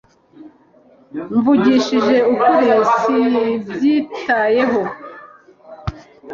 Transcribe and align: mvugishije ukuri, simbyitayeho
mvugishije 1.35 2.17
ukuri, 2.33 2.71
simbyitayeho 3.01 4.83